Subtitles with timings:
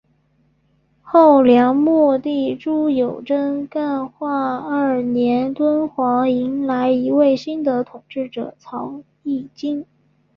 [1.03, 9.85] 后梁末帝朱友贞干化二年敦煌迎来一位新的统治者曹议金。